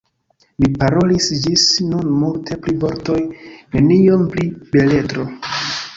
[0.61, 3.21] Mi parolis ĝis nun multe pri vortoj,
[3.77, 5.29] neniom pri beletro.